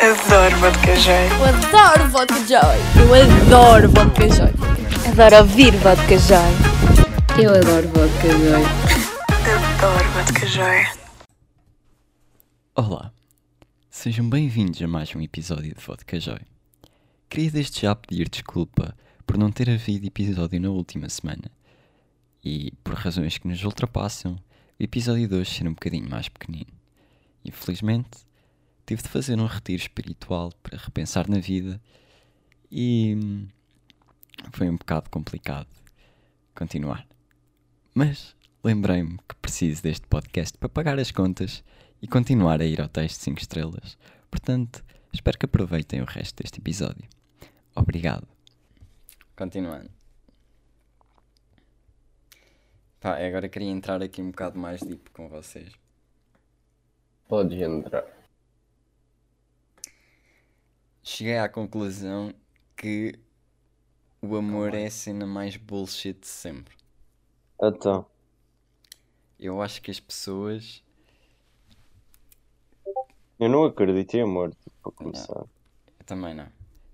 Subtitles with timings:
[0.00, 1.26] Adoro vodka joy.
[1.26, 2.78] Eu adoro vodka joy.
[3.02, 4.52] Eu adoro vodka joy.
[5.10, 7.42] Adoro ouvir vodka joy.
[7.42, 8.64] Eu adoro vodka joy.
[9.74, 10.86] Adoro vodka joy.
[12.76, 13.12] Olá,
[13.90, 16.42] sejam bem-vindos a mais um episódio de Vodka Joy.
[17.28, 18.96] Queria desde já pedir desculpa
[19.26, 21.50] por não ter havido episódio na última semana
[22.44, 24.36] e, por razões que nos ultrapassam,
[24.78, 26.70] o episódio de hoje ser um bocadinho mais pequenino.
[27.44, 28.27] Infelizmente,
[28.88, 31.78] tive de fazer um retiro espiritual para repensar na vida
[32.72, 33.14] e
[34.50, 35.68] foi um bocado complicado
[36.54, 37.06] continuar.
[37.94, 41.62] Mas lembrei-me que preciso deste podcast para pagar as contas
[42.00, 43.98] e continuar a ir ao teste 5 estrelas.
[44.30, 47.06] Portanto, espero que aproveitem o resto deste episódio.
[47.76, 48.26] Obrigado.
[49.36, 49.90] Continuando.
[53.00, 55.72] Pá, agora queria entrar aqui um bocado mais deep com vocês.
[57.28, 58.17] Podes entrar.
[61.10, 62.34] Cheguei à conclusão
[62.76, 63.18] que
[64.22, 66.74] o amor é a cena mais bullshit de sempre.
[67.62, 68.06] Então,
[69.38, 70.82] Eu acho que as pessoas.
[73.40, 75.44] eu não acredito em amor, tipo, para começar.
[75.98, 76.48] Eu também não.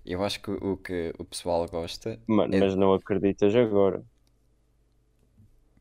[0.05, 2.19] Eu acho que o que o pessoal gosta.
[2.27, 4.03] Mano, é- mas não acreditas agora.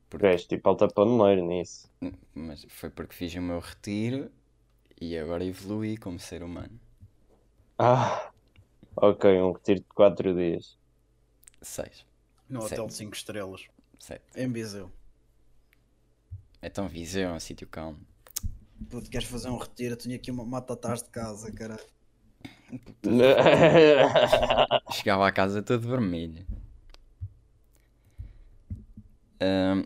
[0.08, 1.90] Porque és tipo alta paneleiro nisso.
[2.34, 4.30] Mas foi porque fiz o meu retiro
[5.00, 6.80] e agora evolui como ser humano.
[7.78, 8.30] Ah,
[8.96, 10.76] ok, um retiro de 4 dias.
[11.60, 12.06] Seis.
[12.48, 12.72] No Certo.
[12.72, 13.66] hotel de 5 estrelas,
[13.98, 14.24] Sete.
[14.36, 14.90] em Viseu.
[16.62, 17.98] É tão Viseu, é um sítio calmo.
[18.88, 19.94] Puto, queres fazer um retiro?
[19.94, 21.78] Eu tinha aqui uma mata atrás de casa, cara.
[24.92, 26.46] Chegava à casa todo vermelho.
[29.40, 29.84] Ahm,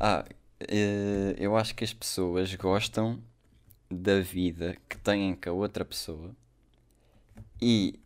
[0.00, 0.24] ah,
[0.60, 3.22] eh, eu acho que as pessoas gostam
[3.90, 6.34] da vida que têm com a outra pessoa
[7.66, 7.98] e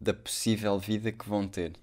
[0.00, 1.74] da possível vida que vão ter.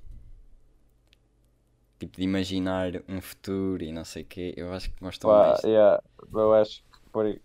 [1.99, 4.55] Tipo, de imaginar um futuro e não sei o quê.
[4.57, 5.63] Eu acho que gostam Pá, mais.
[5.63, 6.01] yeah,
[6.33, 7.39] eu acho que por...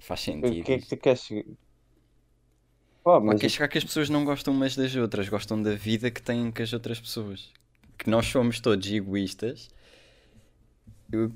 [0.00, 0.64] Faz o sentido.
[0.64, 1.28] que é que tu queres.
[3.04, 6.10] Pá, mas que chegar que as pessoas não gostam umas das outras, gostam da vida
[6.10, 7.52] que têm com as outras pessoas.
[7.96, 9.68] Que nós somos todos egoístas.
[11.12, 11.32] Eu-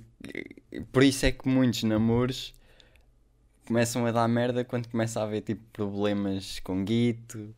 [0.90, 2.52] por isso é que muitos namoros
[3.66, 7.54] começam a dar merda quando começa a haver tipo problemas com guito,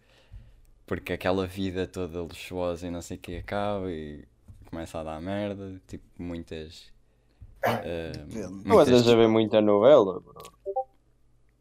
[0.86, 4.24] porque aquela vida toda luxuosa e não sei o que acaba e
[4.66, 6.90] começa a dar merda, tipo muitas.
[7.62, 8.42] Depende.
[8.42, 10.52] tu muitas- andas a ver muita novela, bro.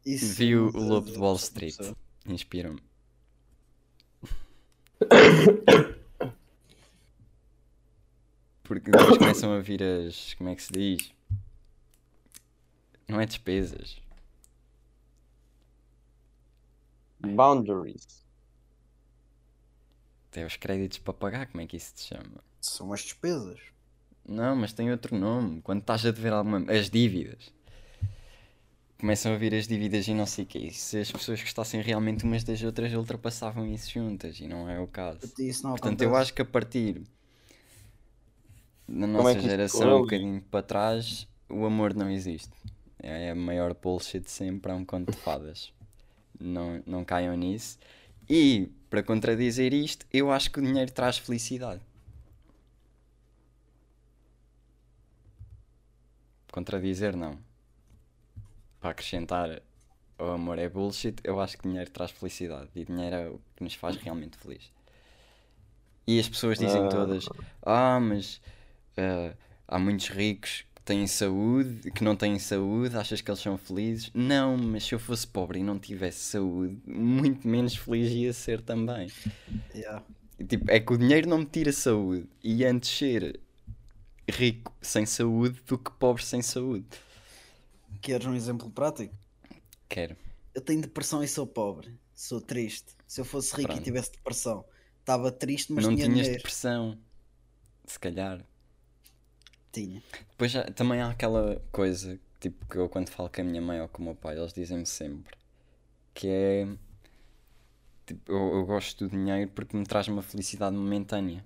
[0.06, 1.76] Isso Vi o, Lobo de Wall Street.
[2.26, 2.80] Inspira-me.
[8.62, 10.34] Porque depois começam a vir as.
[10.34, 11.12] Como é que se diz?
[13.08, 13.96] Não é despesas.
[17.20, 18.26] Boundaries.
[20.30, 22.42] Tem os créditos para pagar, como é que isso se chama?
[22.60, 23.58] São as despesas.
[24.26, 25.62] Não, mas tem outro nome.
[25.62, 26.58] Quando estás a dever alguma.
[26.70, 27.50] As dívidas.
[28.98, 30.58] Começam a vir as dívidas e não sei o quê.
[30.58, 34.38] E se as pessoas gostassem realmente umas das outras, ultrapassavam isso juntas.
[34.40, 35.20] E não é o caso.
[35.38, 36.22] Isso não Portanto, eu acontece.
[36.22, 37.02] acho que a partir
[38.88, 42.52] da é nossa isto geração, um bocadinho para trás, o amor não existe.
[43.00, 45.72] É a maior bullshit de sempre, é um conto de fadas.
[46.40, 47.78] Não, não caiam nisso.
[48.28, 51.80] E, para contradizer isto, eu acho que o dinheiro traz felicidade.
[56.52, 57.38] Contradizer, não.
[58.80, 59.62] Para acrescentar
[60.18, 62.68] o amor é bullshit, eu acho que dinheiro traz felicidade.
[62.74, 64.70] E dinheiro é o que nos faz realmente feliz.
[66.06, 66.88] E as pessoas dizem Ah.
[66.88, 67.26] todas:
[67.62, 68.40] Ah, mas
[68.96, 69.34] ah,
[69.66, 74.10] há muitos ricos têm saúde, que não têm saúde, achas que eles são felizes?
[74.14, 78.62] Não, mas se eu fosse pobre e não tivesse saúde, muito menos feliz ia ser
[78.62, 79.12] também.
[79.74, 80.02] Yeah.
[80.48, 82.26] Tipo, é que o dinheiro não me tira saúde.
[82.42, 83.38] E antes ser
[84.30, 86.86] rico sem saúde do que pobre sem saúde.
[88.00, 89.14] Queres um exemplo prático?
[89.90, 90.16] Quero.
[90.54, 91.94] Eu tenho depressão e sou pobre.
[92.14, 92.96] Sou triste.
[93.06, 93.80] Se eu fosse rico Pronto.
[93.80, 94.64] e tivesse depressão,
[95.00, 96.36] estava triste, mas não tinha tinhas dinheiro.
[96.38, 96.98] depressão.
[97.84, 98.42] Se calhar.
[99.78, 100.02] Tinha.
[100.30, 103.80] Depois já- também há aquela coisa, tipo, que eu quando falo com a minha mãe
[103.80, 105.36] ou com o meu pai, eles dizem-me sempre
[106.14, 106.68] que é.
[108.06, 111.44] Tipo, eu, eu gosto do dinheiro porque me traz uma felicidade momentânea.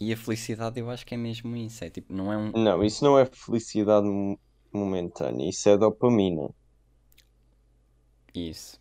[0.00, 1.84] E a felicidade eu acho que é mesmo isso.
[1.84, 2.50] É tipo, não é um.
[2.52, 4.38] Não, isso não é felicidade mo-
[4.72, 6.48] momentânea, isso é dopamina.
[8.34, 8.78] Isso.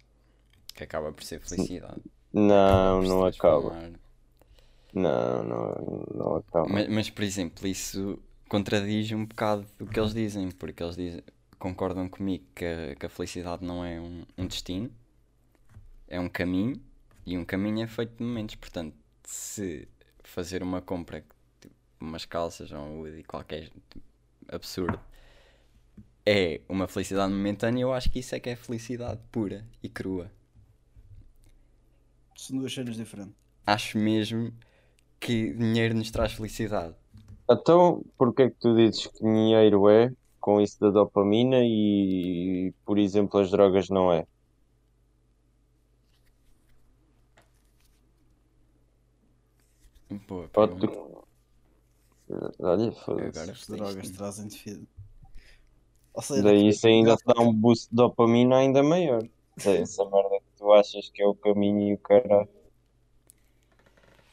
[0.74, 2.02] Que acaba por ser felicidade.
[2.34, 3.92] Não, não acaba.
[4.94, 6.68] Não, não, não acaba.
[6.70, 11.24] Mas, mas, por exemplo, isso contradiz um bocado o que eles dizem, porque eles dizem,
[11.58, 14.92] concordam comigo que, a- que a felicidade não é um, um destino,
[16.08, 16.82] é um caminho
[17.26, 18.56] e um caminho é feito de momentos.
[18.56, 19.88] Portanto, se
[20.24, 21.22] fazer uma compra,
[21.60, 24.02] tipo, umas calças ou um hoodie qualquer tipo,
[24.50, 25.00] absurdo,
[26.26, 30.32] é uma felicidade momentânea, eu acho que isso é que é felicidade pura e crua.
[32.36, 33.38] São duas cenas diferentes.
[33.66, 34.54] Acho mesmo
[35.22, 36.96] que dinheiro nos traz felicidade.
[37.50, 42.98] Então, porquê é que tu dizes que dinheiro é com isso da dopamina e, por
[42.98, 44.26] exemplo, as drogas não é?
[50.28, 51.26] Boa tu-
[52.60, 53.40] Olha, foda-se.
[53.40, 54.88] Agora As drogas trazem de vida.
[56.14, 59.24] Ou seja, Daí isso ainda te dá um boost de dopamina ainda maior.
[59.66, 62.50] É essa merda que tu achas que é o caminho e o caralho.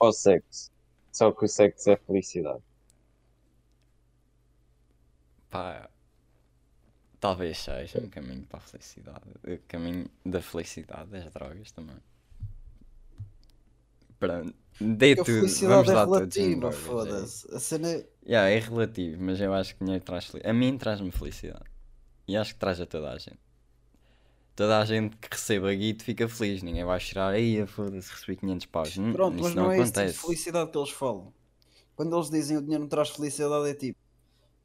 [0.00, 0.70] Ao sexo.
[1.18, 2.62] Só que o sexo é felicidade.
[5.50, 5.90] Pá,
[7.18, 9.24] talvez seja um caminho para a felicidade.
[9.44, 11.96] O caminho da felicidade, das drogas também.
[14.20, 15.24] Pronto, dê a tudo.
[15.24, 17.52] felicidade Vamos é lá relativa, é foda-se.
[17.52, 18.08] A cena é.
[18.24, 20.56] Yeah, é relativo, mas eu acho que dinheiro traz felicidade.
[20.56, 21.68] A mim traz-me felicidade.
[22.28, 23.40] E acho que traz a toda a gente.
[24.58, 26.64] Toda a gente que receba guito fica feliz.
[26.64, 27.28] Ninguém vai chorar.
[27.28, 28.98] Aí, foda-se, recebi 500 paus.
[28.98, 30.26] Hum, Pronto, isso mas não, não, é esse tipo de acontece.
[30.26, 31.32] felicidade que eles falam.
[31.94, 33.96] Quando eles dizem o dinheiro não traz felicidade, é tipo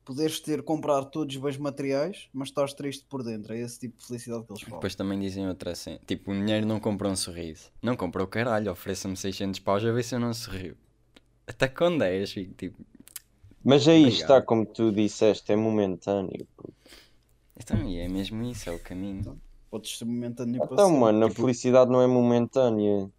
[0.03, 3.53] poderes ter, comprar todos os bens materiais, mas estás triste por dentro.
[3.53, 4.79] É esse tipo de felicidade que eles falam.
[4.79, 5.99] Depois também dizem outra assim.
[6.07, 7.69] Tipo, o dinheiro não compra um sorriso.
[7.79, 8.71] Não compra o caralho.
[8.71, 10.75] Ofereça-me 600 paus a ver se eu não sorrio.
[11.45, 12.83] Até com 10, fico tipo.
[13.63, 14.21] Mas aí Obrigado.
[14.21, 16.47] está, como tu disseste, é momentâneo.
[16.57, 16.73] puto.
[17.55, 19.39] Então, e é mesmo isso, é o caminho.
[19.73, 20.99] Podes ser momentâneo para Então, sempre.
[20.99, 23.09] mano, a Tipo- felicidade não é momentânea.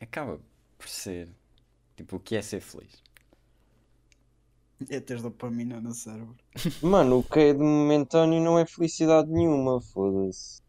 [0.00, 0.40] Acaba
[0.76, 1.28] por ser.
[1.96, 3.00] Tipo, o que é ser feliz?
[4.90, 6.34] É teres dopamina no cérebro.
[6.82, 10.60] Mano, o que é de momentâneo não é felicidade nenhuma, foda-se.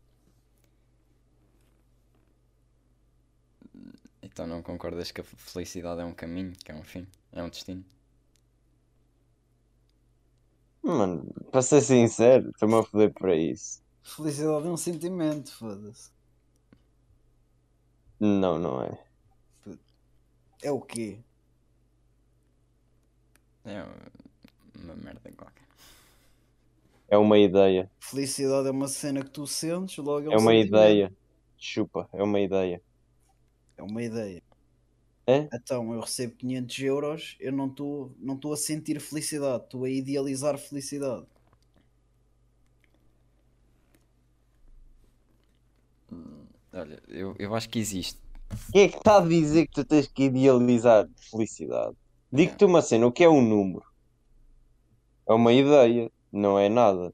[4.21, 7.49] Então não concordas que a felicidade é um caminho, que é um fim, é um
[7.49, 7.83] destino?
[10.83, 13.81] Mano, para ser sincero, estou-me a foder para isso.
[14.03, 16.11] Felicidade é um sentimento, foda-se.
[18.19, 18.97] Não, não é.
[20.61, 21.19] É o quê?
[23.63, 23.83] É
[24.75, 25.63] uma merda qualquer.
[27.07, 27.91] É uma ideia.
[28.01, 30.67] Felicidade é uma cena que tu sentes, logo é um É uma sentimento.
[30.67, 31.13] ideia.
[31.57, 32.81] Chupa, é uma ideia.
[33.77, 34.43] É uma ideia.
[35.29, 35.47] É?
[35.53, 39.89] Então, eu recebo 500 euros, eu não estou não estou a sentir felicidade, estou a
[39.89, 41.23] idealizar felicidade.
[46.73, 48.19] Olha, eu, eu acho que existe.
[48.71, 51.95] Quem é que está a dizer que tu tens que idealizar felicidade?
[52.31, 53.85] Digo-te uma cena, o que é um número?
[55.27, 57.13] É uma ideia, não é nada.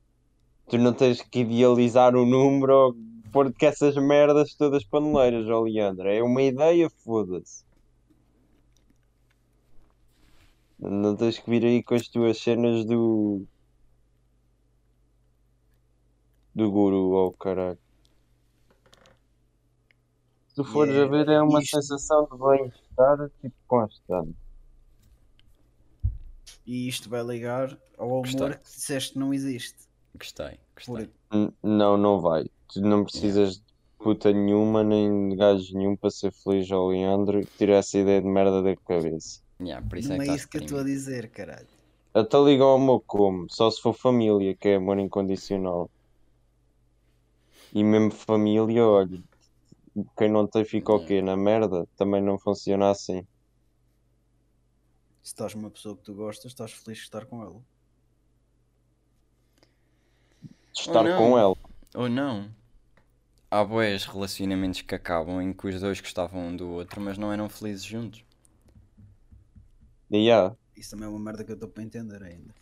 [0.69, 2.95] Tu não tens que idealizar o número ou
[3.33, 6.07] pôr que essas merdas todas paneleiras, ó Leandro.
[6.07, 7.64] É uma ideia, foda-se.
[10.79, 13.45] Não tens que vir aí com as tuas cenas do.
[16.53, 17.79] do guru, oh caralho.
[20.49, 21.75] Se tu fores a ver, é uma isto.
[21.75, 24.35] sensação de bem-estar tipo constante.
[26.65, 28.49] E isto vai ligar ao amor Gostei.
[28.53, 29.77] que disseste que não existe.
[30.17, 31.09] Gostei, Por gostei.
[31.31, 32.45] N- Não, não vai.
[32.73, 33.63] Tu não precisas de
[33.99, 37.45] puta nenhuma, nem de gajo nenhum para ser feliz ao Leandro.
[37.57, 39.41] Tira essa ideia de merda da cabeça.
[39.59, 41.67] Yeah, por isso não é é, que estás isso que eu estou a dizer, caralho.
[42.13, 43.47] Até liga ao amor como?
[43.49, 45.89] Só se for família, que é amor incondicional.
[47.73, 49.21] E mesmo família, olha,
[50.17, 51.21] quem não tem fica o quê?
[51.21, 51.87] Na merda?
[51.97, 53.25] Também não funciona assim.
[55.21, 57.61] Se estás com uma pessoa que tu gostas, estás feliz de estar com ela.
[60.73, 61.57] De estar com ela.
[61.95, 62.49] Ou não.
[63.49, 67.31] Há boés relacionamentos que acabam em que os dois gostavam um do outro, mas não
[67.31, 68.23] eram felizes juntos.
[70.11, 70.55] Há.
[70.75, 72.53] Isso também é uma merda que eu estou para entender ainda.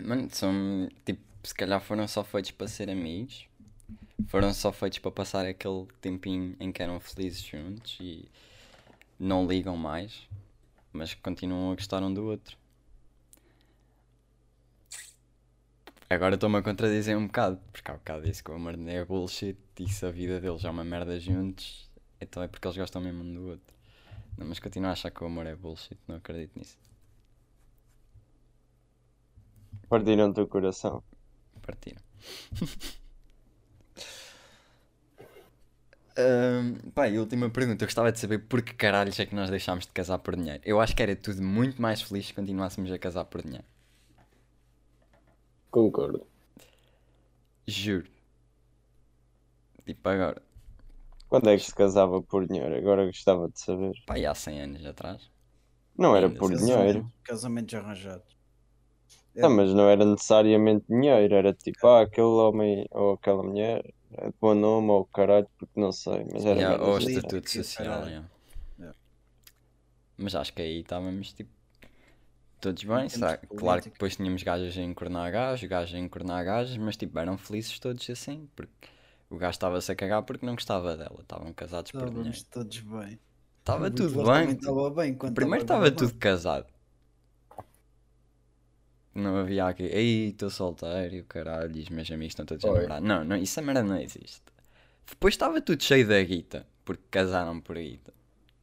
[0.00, 3.46] Mano, são tipo, se calhar foram só feitos para ser amigos.
[4.28, 8.28] Foram só feitos para passar aquele tempinho em que eram felizes juntos e
[9.18, 10.28] não ligam mais,
[10.92, 12.56] mas continuam a gostar um do outro.
[16.08, 19.56] Agora estou-me a contradizer um bocado, porque há bocado disse que o amor é bullshit
[19.80, 21.90] e se a vida deles é uma merda juntos,
[22.20, 23.73] então é porque eles gostam mesmo um do outro.
[24.36, 26.76] Não, mas continuo a achar que o amor é bullshit, não acredito nisso.
[29.88, 31.02] Partiram o teu coração.
[31.62, 32.02] Partiram.
[36.16, 37.82] Ahm, pá, e última pergunta.
[37.84, 40.62] Eu gostava de saber por que caralhos é que nós deixámos de casar por dinheiro.
[40.64, 43.64] Eu acho que era tudo muito mais feliz se continuássemos a casar por dinheiro.
[45.70, 46.26] Concordo.
[47.66, 48.08] Juro.
[49.86, 50.42] Tipo agora.
[51.34, 52.76] Quando é que se casava por dinheiro?
[52.76, 53.92] Agora gostava de saber.
[54.06, 55.30] Pá, e há 100 anos atrás.
[55.96, 57.12] Não era Ainda por dinheiro.
[57.24, 58.34] Casamentos arranjados.
[59.42, 64.28] Ah, mas não era necessariamente dinheiro, era tipo, ah, aquele homem ou aquela mulher é
[64.28, 67.16] de bom nome ou caralho, porque não sei, mas era Yeah, ou assim.
[67.16, 68.30] estatuto social, yeah.
[68.78, 68.98] Yeah.
[70.16, 71.50] Mas acho que aí estávamos tipo.
[72.60, 73.36] Todos bem, será?
[73.36, 77.36] Claro que depois tínhamos gajas a encornar gajos, gajos a encornar gajas, mas tipo, eram
[77.36, 78.88] felizes todos assim, porque
[79.34, 82.30] o gajo estava-se a cagar porque não gostava dela, estavam casados por dinheiro.
[82.30, 83.18] Estávamos todos bem.
[83.58, 84.50] Estava tudo bem.
[84.50, 85.14] Estava bem.
[85.14, 85.94] Primeiro estava bem.
[85.94, 86.66] tudo casado.
[89.14, 92.64] Não havia aqui, ei, estou solteiro, e o caralho, e os meus amigos estão todos
[92.64, 93.00] a namorar.
[93.00, 94.42] Não, não, isso a merda não existe.
[95.08, 98.12] Depois estava tudo cheio da guita, porque casaram por guita.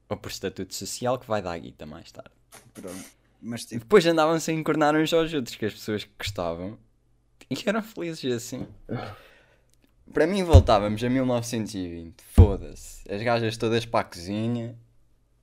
[0.10, 2.32] Ou por estatuto social que vai dar guita mais tarde.
[2.74, 3.06] Pronto.
[3.42, 6.78] Mas tipo, depois andavam-se a encornar uns aos outros, que as pessoas que gostavam.
[7.50, 8.68] E eram felizes assim.
[10.14, 13.10] Para mim voltávamos a 1920, foda-se.
[13.12, 14.78] As gajas todas para a cozinha.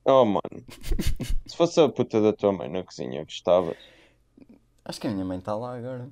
[0.05, 0.63] Oh mano,
[1.45, 3.75] se fosse a puta da tua mãe na cozinha, gostava.
[4.85, 6.09] Acho que a minha mãe está lá agora.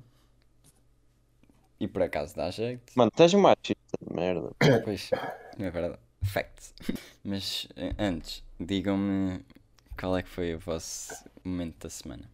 [1.80, 2.92] E por acaso dá jeito.
[2.96, 4.50] Mano, estás um machista de merda.
[4.84, 5.10] Pois,
[5.56, 5.98] não é verdade.
[6.22, 6.74] Facts.
[7.22, 9.40] Mas eh, antes, digam-me
[9.98, 12.28] qual é que foi o vosso momento da semana.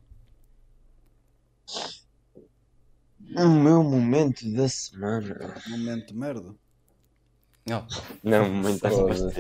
[3.37, 5.55] O meu momento da semana.
[5.69, 6.55] momento de merda.
[7.71, 7.87] Oh,
[8.23, 9.33] Não, momento da semana.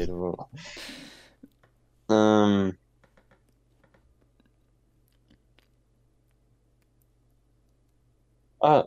[8.62, 8.84] Ah,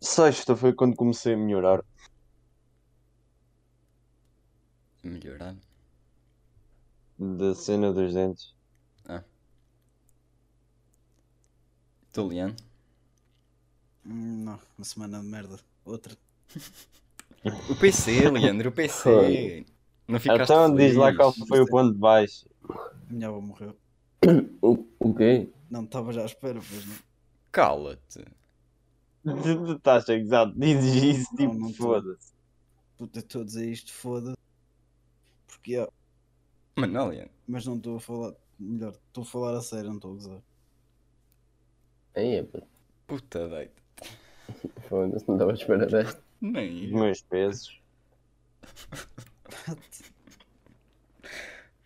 [0.00, 1.84] sexta foi quando comecei a melhorar.
[5.02, 5.56] melhorar.
[7.18, 8.54] Da cena dos dentes.
[12.12, 12.67] Tu, Leandro?
[14.08, 15.58] Hum, Não, uma semana de merda.
[15.84, 16.16] Outra.
[17.70, 19.64] O PC, Leandro, o PC.
[20.06, 22.48] Não ficaste Então diz lá qual foi o ponto de baixo.
[23.10, 23.76] Minha avó morreu.
[24.60, 25.48] O, o quê?
[25.70, 26.96] Não estava já à espera, pois não.
[27.52, 28.24] Cala-te.
[29.24, 31.82] Tu estás exato, dizes isso, Não, tipo, não tô.
[31.84, 32.32] foda-se.
[32.96, 34.34] Puta, estou a dizer isto, foda
[35.46, 35.88] Porque, ó,
[36.76, 37.30] Mas não, Leandro.
[37.46, 38.34] mas não estou a falar.
[38.58, 40.42] Melhor, estou a falar a sério, não estou a gozar.
[42.16, 42.62] Aí é, pô.
[43.06, 43.82] Puta deita.
[44.88, 46.22] Foda-se, não estava a esperar desta.
[46.40, 46.96] Nem eu.
[46.98, 47.78] meus pesos.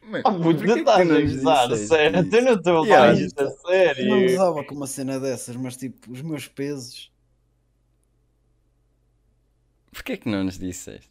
[0.04, 2.28] Mas, Ah, puto, que estás não a gozar, sério.
[2.28, 4.23] Tu não estou a falar isto a não sério.
[4.23, 7.11] gozava com uma cena dessas, mas tipo, os meus pesos.
[9.92, 11.11] Porquê que não nos disseste?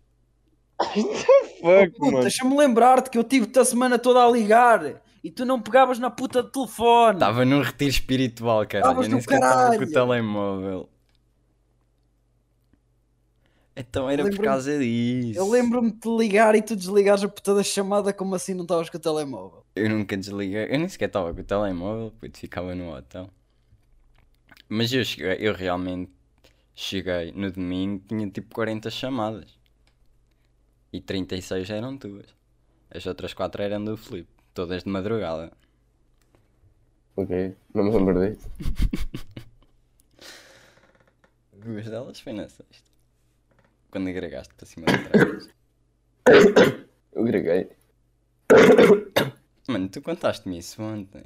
[0.81, 2.21] Fuck, Puta, mano.
[2.21, 6.09] Deixa-me lembrar-te que eu tive-te a semana toda a ligar e tu não pegavas na
[6.09, 7.13] puta de telefone.
[7.13, 8.89] Estava num retiro espiritual, caralho.
[8.91, 9.91] Estavas Eu nem no sequer estava com o caralho.
[9.93, 10.89] telemóvel.
[13.75, 15.39] Então era por causa disso.
[15.39, 18.89] Eu lembro-me de ligar e tu desligares a puta da chamada como assim não estavas
[18.89, 19.65] com o telemóvel.
[19.75, 20.65] Eu nunca desliguei.
[20.65, 23.29] Eu nem sequer estava com o telemóvel, puto, ficava no hotel.
[24.67, 26.11] Mas eu, cheguei, eu realmente
[26.75, 29.57] cheguei no domingo, tinha tipo 40 chamadas.
[30.91, 32.35] E 36 eram tuas.
[32.89, 35.51] As outras 4 eram do Filipe, todas de madrugada.
[37.15, 38.49] Ok, não me lembro disso.
[41.53, 42.91] Duas delas foi na sexta.
[43.91, 45.49] Quando agregaste para cima da trás.
[47.11, 47.69] Eu greguei.
[49.67, 51.25] Mano, tu contaste-me isso ontem.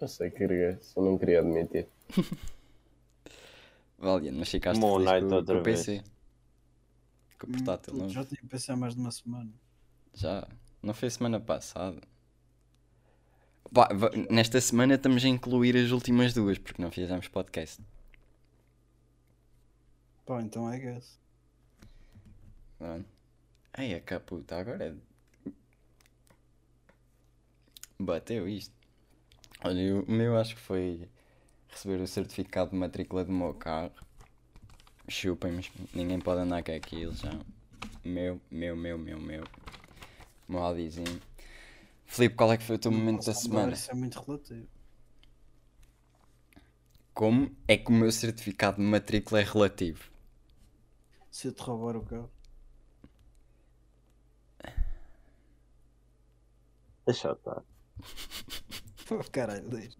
[0.00, 1.86] Eu sei que greguei, só não queria admitir.
[3.98, 6.02] Valiant, mas ficaste Moon feliz Knight com, com outra o PC.
[7.38, 8.08] Com o portátil novo.
[8.08, 9.52] já tenho PC há mais de uma semana.
[10.14, 10.48] Já.
[10.82, 12.00] Não foi semana passada.
[13.72, 13.88] Pá,
[14.30, 17.82] nesta semana estamos a incluir as últimas duas, porque não fizemos podcast.
[20.24, 21.18] Pá, então é guess.
[23.72, 25.50] Ai, a caputa, agora é.
[27.98, 28.74] Bateu isto.
[29.64, 31.08] Olha, o meu acho que foi
[31.68, 33.92] receber o certificado de matrícula do meu carro.
[35.08, 37.32] Chupem, mas ninguém pode andar com aquilo já.
[38.04, 39.44] Meu, meu, meu, meu, meu.
[40.48, 41.20] Meu Audizinho.
[42.06, 43.72] Filipe, qual é que foi o teu momento da semana?
[43.72, 44.66] Isso é muito relativo.
[47.12, 50.08] Como é que o meu certificado de matrícula é relativo?
[51.30, 52.30] Se eu te roubar o carro.
[57.08, 57.62] Deixa eu estar.
[59.10, 59.96] Oh, caralho, deixa.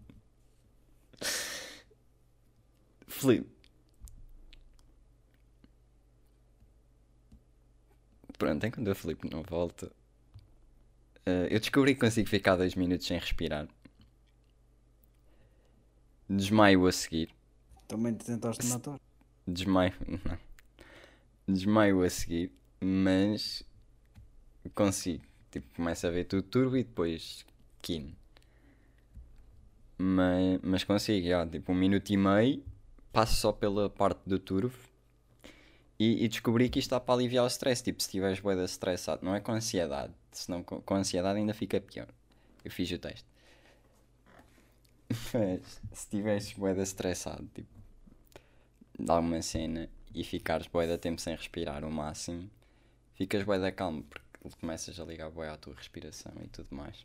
[3.06, 3.50] Filipe.
[8.36, 9.90] Pronto, enquanto o Filipe não volta,
[11.24, 13.66] eh, eu descobri que consigo ficar dois minutos sem respirar.
[16.28, 17.34] Desmaio a seguir.
[17.88, 19.00] Também te tentaste matar.
[19.46, 19.94] desmaio.
[20.06, 20.38] Não.
[21.48, 23.64] Desmaio a seguir, mas
[24.74, 25.27] consigo.
[25.50, 27.44] Tipo, começo a ver tudo turbo e depois
[27.80, 28.14] quino.
[29.96, 32.62] Mas, mas consigo, já, tipo, um minuto e meio,
[33.12, 34.78] passo só pela parte do turvo
[35.98, 37.82] e, e descobri que isto dá para aliviar o stress.
[37.82, 41.80] Tipo, se estiveres bué estressado, não é com ansiedade, senão com, com ansiedade ainda fica
[41.80, 42.08] pior.
[42.64, 43.26] Eu fiz o teste.
[45.10, 47.68] Mas se estiveres bué estressado, tipo,
[48.98, 52.48] dá uma cena e ficares de tempo sem respirar o máximo,
[53.14, 57.04] ficas bué da calmo porque começas a ligar bué à tua respiração e tudo mais.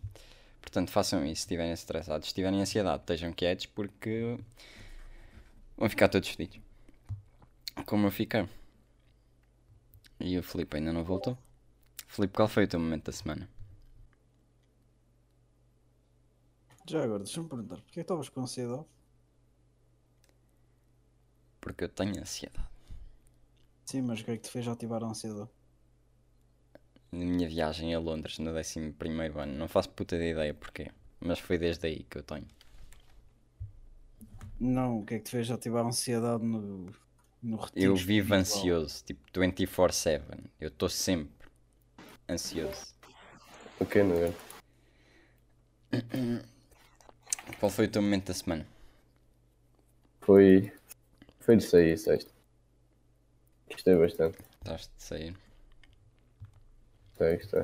[0.61, 2.29] Portanto, façam isso se estiverem estressados.
[2.29, 4.39] Se tiverem ansiedade, estejam quietos porque
[5.77, 6.59] vão ficar todos fedidos.
[7.85, 8.47] Como eu fiquei.
[10.19, 11.37] E o Filipe ainda não voltou.
[12.07, 13.49] Filipe, qual foi o teu momento da semana?
[16.87, 18.85] Já agora, deixa-me perguntar, porquê estavas com ansiedade?
[21.59, 22.67] Porque eu tenho ansiedade.
[23.85, 25.49] Sim, mas o que é que te fez ativar a ansiedade?
[27.13, 28.95] Na minha viagem a Londres no 11
[29.35, 30.89] ano, não faço puta de ideia porquê,
[31.19, 32.47] mas foi desde aí que eu tenho.
[34.59, 36.91] Não, o que é que te fez ativar a ansiedade no,
[37.43, 40.23] no retiro Eu vivo ansioso, tipo 24-7.
[40.59, 41.47] Eu estou sempre
[42.27, 42.95] ansioso.
[43.79, 44.33] O que não é?
[47.59, 48.65] Qual foi o teu momento da semana?
[50.21, 50.73] Foi.
[51.41, 52.31] Foi de sair, sexta.
[53.69, 54.39] Gostei bastante.
[54.63, 55.35] Estás de sair?
[57.13, 57.63] Gostei, gostei.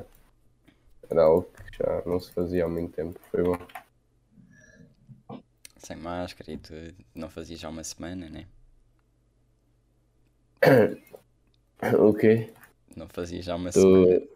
[1.10, 3.18] Era algo que já não se fazia há muito tempo.
[3.30, 3.58] Foi bom.
[5.76, 6.72] Sem máscara e tu
[7.14, 8.46] não fazias já uma semana, né?
[11.98, 12.52] O quê?
[12.94, 14.20] Não fazias já uma semana.
[14.20, 14.28] Tu.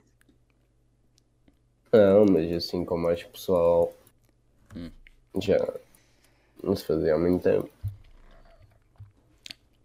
[1.92, 3.92] Não, mas assim com mais pessoal.
[4.74, 4.90] Hum.
[5.40, 5.58] Já
[6.62, 7.70] não se fazia há muito tempo.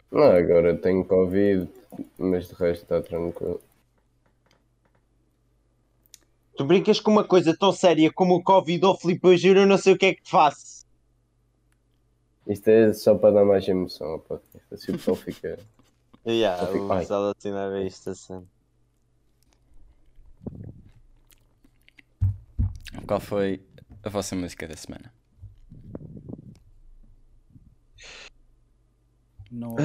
[0.10, 1.70] Não, agora tenho Covid,
[2.18, 3.62] mas de resto está tranquilo.
[6.60, 9.66] Tu brincas com uma coisa tão séria como o Covid ou Filipe, eu juro, eu
[9.66, 10.86] não sei o que é que te faço.
[12.46, 14.68] Isto é só para dar mais emoção podcast.
[14.70, 15.58] Assim o pessoal fica.
[16.28, 18.46] Yeah, Eu fico- o assim não vê isto assim.
[23.08, 23.64] Qual foi
[24.04, 25.14] a vossa música da semana?
[29.50, 29.78] Não,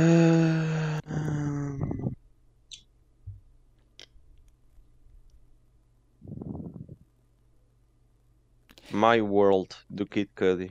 [8.95, 10.71] My World, do Kid Cudi.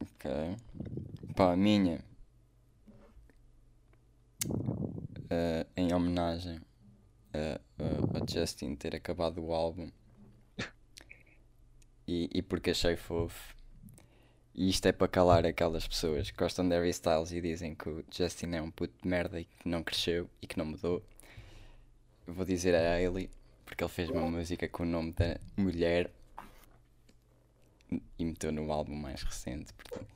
[0.00, 0.56] Ok.
[1.36, 2.02] Pá, a minha.
[5.30, 6.60] eh, em homenagem
[7.32, 9.90] a, a- a Justin ter acabado o álbum.
[12.06, 13.54] E, e porque achei fofo.
[14.54, 17.88] E isto é para calar aquelas pessoas que gostam de Harry Styles e dizem que
[17.88, 21.02] o Justin é um puto de merda e que não cresceu e que não mudou.
[22.26, 23.28] Vou dizer a Hailey,
[23.66, 26.10] porque ele fez uma música com o nome da mulher
[27.90, 29.72] e meteu no álbum mais recente.
[29.74, 30.06] Portanto,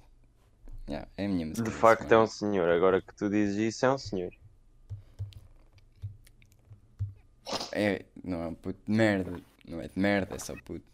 [0.88, 1.68] yeah, é a minha música.
[1.68, 4.33] De facto é um senhor, agora que tu dizes isso é um senhor.
[7.72, 10.85] É, não é um puto de merda, não é de merda, é só puto.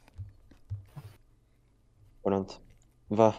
[2.22, 2.60] Pronto.
[3.10, 3.34] Vá.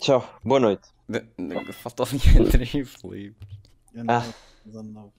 [0.00, 0.88] Tchau, boa noite.
[1.08, 3.46] De, de, falta o e o Felipe.
[3.92, 4.24] eu não Ah.
[4.24, 4.34] ouvi
[4.66, 5.12] nada de novo.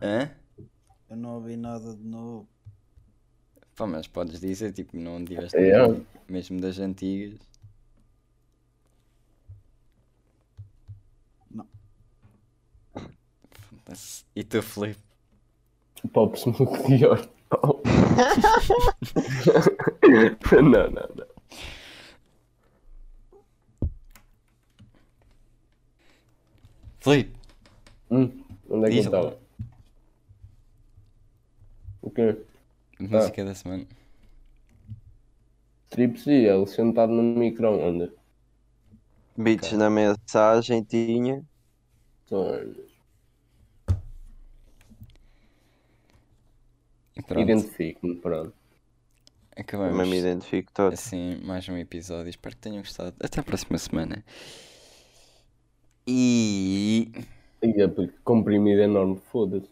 [0.00, 0.30] Hã?
[1.10, 2.48] Eu não ouvi nada de novo.
[3.76, 5.86] Pá, mas podes dizer, tipo, não tiveste É.
[5.88, 7.40] mesmo, mesmo das antigas.
[11.50, 11.66] Não.
[14.36, 15.00] E tu, Felipe?
[16.12, 17.28] Pop Smoke Dior.
[20.52, 21.26] não, não, não.
[27.00, 27.36] Felipe!
[28.10, 29.38] Hum, onde é que eu estava?
[32.00, 32.36] O quê?
[33.08, 33.86] Música da semana.
[35.90, 38.10] Trips e ele sentado no micro-ondas.
[39.36, 41.44] Beats na mensagem tinha.
[47.26, 48.54] Pronto, Identifico-me, pronto.
[49.56, 49.92] acabamos.
[49.96, 50.92] Também me identifico todo.
[50.92, 52.30] Assim, mais um episódio.
[52.30, 53.14] Espero que tenham gostado.
[53.22, 54.24] Até a próxima semana.
[56.06, 57.10] E.
[57.62, 59.71] E é porque comprimido enorme, foda-se.